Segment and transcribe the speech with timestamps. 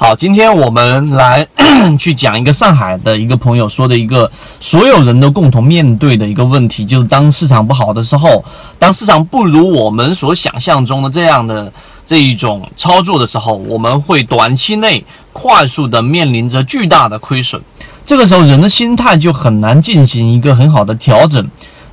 [0.00, 1.44] 好，今天我们来
[1.98, 8.44] 去讲一个上海的一个朋友说的一个所有人都共同面对的一个问题，就是当市场不好的时候，
[8.78, 11.72] 当市场不如我们所想象中的这样的
[12.06, 17.60] 这一种操作的时候，我们会短期内快速的面临着巨大的亏损。
[18.06, 21.44] 这个时候，人的心态就很难进行一个很好的调整。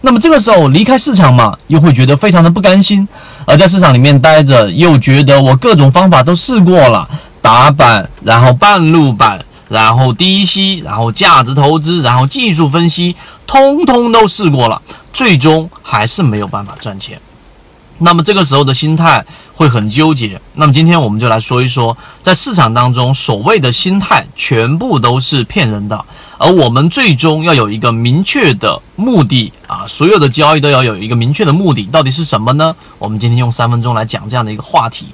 [0.02, 3.08] 那么这个时候离开市场嘛，又会觉得非常的不甘心，
[3.46, 7.10] 而在市场里面待着，又觉得我各种方法都试过了。
[7.46, 14.82] 打板，然后半路板，然后低吸，然后价值投资，然后技术分析，通通都试过了，
[15.14, 17.22] 最终还是没有办法赚钱。
[18.00, 20.42] 那么这个时候的心态会很纠结。
[20.56, 26.04] 那么今天我们就来说一说，在市场当中，所谓的心态全部都是骗人的，
[26.40, 32.76] 而我们最终要有一个明确的目的啊，所有的交易都要有一个明确的目的，到底是什么呢？
[32.98, 35.10] 我们今天用三分钟来讲这样的一个话题。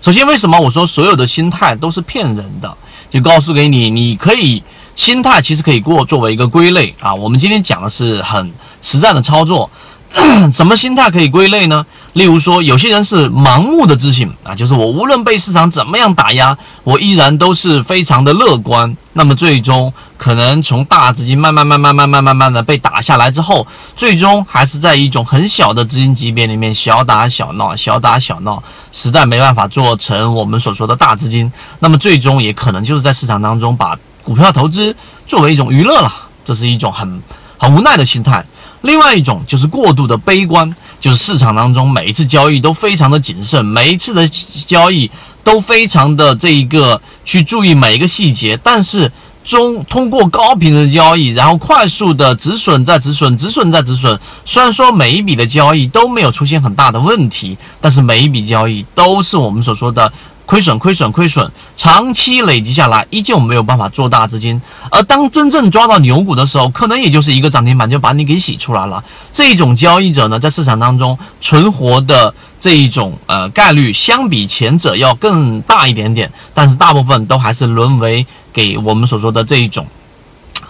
[0.00, 2.76] 首先，为什么我说所有的心态都是骗人的？
[3.08, 4.62] 就告诉给你，你可以
[4.94, 7.14] 心态其实可以过作为一个归类啊。
[7.14, 8.52] 我们今天讲的是很
[8.82, 9.70] 实战的操作。
[10.52, 11.84] 什么心态可以归类呢？
[12.14, 18.96] 例如说，有些人是盲目的自信啊，就是我无论被市场怎么样打压，我依然都是非常的乐观。
[19.14, 28.62] 那么最终可能从大资金慢慢慢慢慢慢慢慢的被打下来之后，最终还是在一种很小的资金级别里面小打小闹，小打小闹，
[28.92, 31.52] 实在没办法做成我们所说的大资金。
[31.80, 34.94] 那么最终也可能就是在市场当中把股票投资
[35.26, 36.12] 作为一种娱乐了，
[36.44, 37.20] 这是一种很
[37.58, 38.44] 很无奈的心态。
[38.82, 40.74] 另外一种就是过度的悲观，
[41.04, 44.26] 就是市场当中每一次交易都非常的谨慎，每一次的
[44.66, 45.10] 交易
[45.42, 49.12] 都非常的这一个去注意每一个细节，但是
[49.44, 54.18] 中通过高频的交易，然后快速的止损再止损，止损再止损。
[54.46, 60.10] 虽然说每一笔的交易都没有出现很大的问题，但是每一笔交易都是我们所说的。
[60.46, 64.60] 亏损，亏损，亏损，长期累积下来，依旧没有办法做大资金。
[64.90, 69.02] 而当真正抓到牛股的时候，可能也就是一个涨停板就把你给洗出来了。
[69.32, 79.86] 这种交易者呢，在市场当中存活的这一种呃概率，相比前者要更大一点点，但是大部分都还是沦为给我们所说的这一种。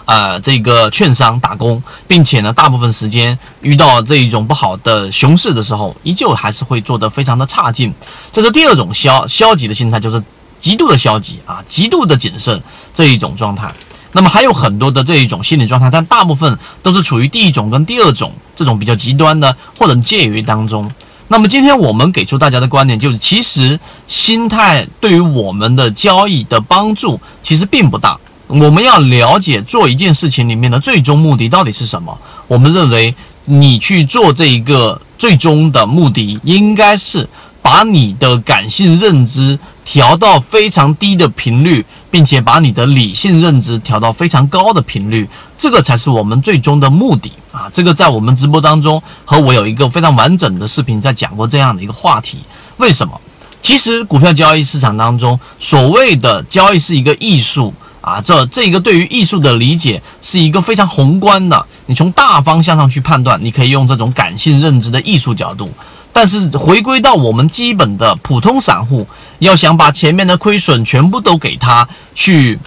[0.05, 7.93] 啊，这个券商打工，并且呢，大部分时间遇到这一种不好的熊市的时候，依旧还是会做得非常的差劲。
[8.31, 10.23] 这是第二种消消极的心态，就是
[10.59, 12.61] 极度的消极啊，极度的谨慎
[12.93, 13.73] 这一种状态。
[14.11, 20.89] 那么还有很多的这一种心理状态，但大部分都是处于第一种跟第二种这种比较极端的，或者介于当中。
[21.27, 28.17] 那么今天我们给出大家的观点就是，其实心态对于我们的交易的帮助其实并不大。
[28.47, 32.15] 我们要了解做一件事情里面的最终目的到底是什么。
[32.47, 33.13] 我们认为，
[33.45, 37.27] 你去做这一个最终的目的，应该是
[37.61, 45.27] 把你的感性认知调到非常低的频率，并且把你的理性认知调到非常高的频率，
[45.57, 47.67] 这个才是我们最终的目的啊！
[47.73, 52.39] 这个在我们直播当中和我有一个非常完整的视频在讲过这样的一个话题。
[52.77, 53.19] 为什么？
[53.63, 57.73] 其实股票交易市场当中，所谓的交易是一个艺术。
[58.05, 65.71] 啊，这这个对于艺术的理解是一个非常宏观的，你从大方向上去判断，你可以用这种感性认知的艺术角度。
[66.13, 69.07] 但是回归到我们基本的普通散户，
[69.39, 72.59] 要想把前面的亏损全部都给他去，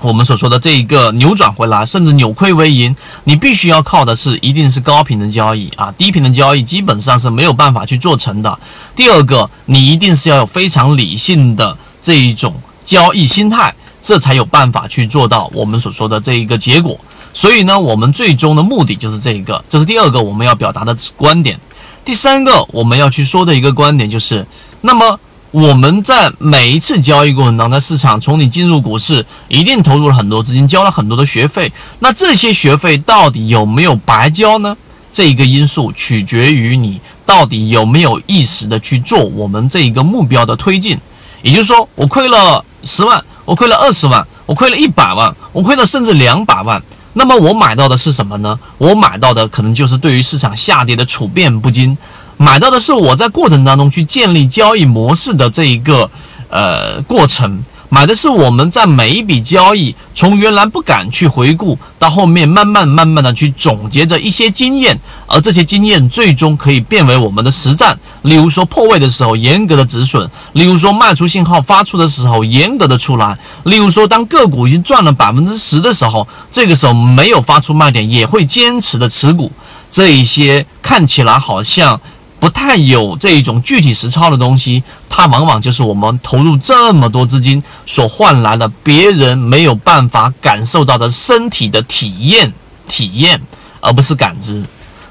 [0.00, 2.94] 我们所说的这一个扭转回来，甚至扭亏为盈，
[3.24, 8.58] 你必须要靠的是一定是高频的交易啊，低频的交易基本上是没有办法去做成的。
[8.94, 12.54] 第二个，你一定是要有非常理性的这一种
[12.84, 13.74] 交易心态。
[14.06, 16.96] 这才有办法去做到我们所说的这一个结果。
[17.34, 21.58] 所以呢，我们最终的目的就是这一个，这是第二个我们要表达的观点。
[22.04, 24.46] 第三个我们要去说的一个观点就是，
[24.82, 25.18] 那么
[25.50, 31.72] 我们在每一次交易过程当中，在市场从你进入股市，一定投入了很多资金，交了很多的学费。
[31.98, 34.76] 那这些学费到底有没有白交呢？
[35.12, 40.96] 这一个因素取决于你到底有没有意识的去做我们这一个目标的推进。
[41.42, 43.22] 也就是说，我亏了十万。
[43.46, 46.82] 我亏了二十万，我亏了一百万，我亏了甚至两百万。
[47.14, 48.60] 那么我买到的是什么呢？
[48.76, 51.96] 我买到的可能就是对于市场下跌的处变不惊，
[52.36, 56.10] 买到的是我在过程当中去建立交易模式的这一个
[56.50, 57.64] 呃过程。
[57.96, 67.98] 买的是我们在每一笔交易，从原来不敢去回顾，到后面慢慢慢慢的去总结着一些经验，而这些经验最终可以变为我们的实战。
[68.20, 79.50] 例如说破位的时候严格的止损，例如说卖出信号发出的时候严格的出来，例如说当个股已经赚了百分之十的时候，这个时候没有发出卖点也会坚持的持股。
[79.90, 81.98] 这一些看起来好像。
[82.46, 92.52] 不太有这一种具体实操的东西，它往往就是我们投入这么多资金所换来的别人没有办法感受到的身体的体验
[92.88, 93.42] 体验，
[93.80, 94.62] 而不是感知。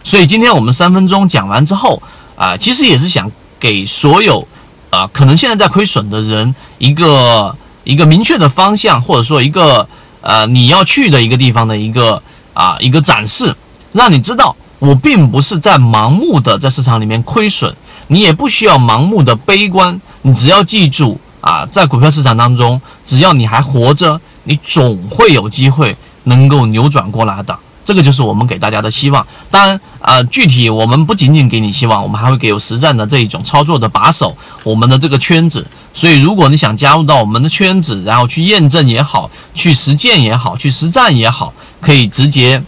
[0.01, 2.01] 所以今天我们三分钟讲完之后
[2.37, 3.29] 啊，其实也是想
[3.59, 4.47] 给所有
[4.89, 7.53] 啊可能现在在亏损的人一个
[7.83, 9.85] 一个明确的方向，或者说一个
[10.21, 12.23] 呃你要去的一个地方的一个
[12.53, 13.53] 啊一个展示，
[13.91, 14.55] 让你知道。
[14.85, 17.73] 我并不是在盲目的在市场里面亏损，
[18.07, 25.95] 你也不需要盲目的悲观，你只要记住啊，在股票市场当中，只要你还活着，你总会有机会
[26.25, 27.57] 能够扭转过来的。
[27.83, 29.25] 这个就是我们给大家的希望。
[29.51, 35.65] 当然啊，具体我们不仅仅给你希望，我们还会给有实战的这一种操作的把手，我们的这个圈子。
[35.93, 42.61] 所以，如果你想加入到我们的圈子，然后去验证也好，去实践也好，去实战也好，可以直接。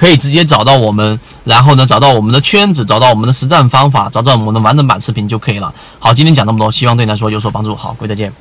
[0.00, 5.70] 可以直接找到我们，然后呢，找到我们的圈子，找到我们的实战方法，找到我们的完整版视频就可以了。
[5.98, 7.74] 好，今天讲这么多，希望对你来说有所帮助。
[7.74, 8.32] 好，各位再见。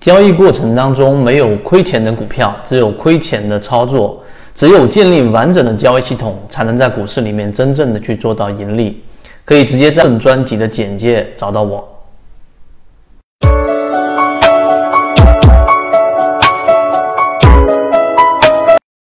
[0.00, 4.18] 交易过程当中没有亏钱的股票，只有亏钱的操作。
[4.54, 9.02] 只有建立完整的交易系统，才能在股市里面真正的去做到盈利。
[9.44, 11.86] 可以直接在本专辑的简介找到我。